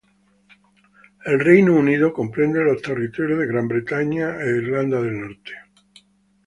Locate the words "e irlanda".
4.41-4.99